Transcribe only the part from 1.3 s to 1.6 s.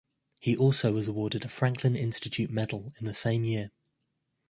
a